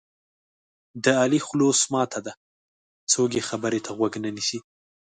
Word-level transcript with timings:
د 1.03 1.05
علي 1.21 1.39
خوله 1.45 1.65
اوس 1.69 1.81
ماته 1.93 2.19
ده 2.25 2.33
څوک 3.11 3.29
یې 3.37 3.43
خبرې 3.49 3.79
ته 3.85 3.89
غوږ 3.97 4.13
نه 4.23 4.29
نیسي. 4.35 4.59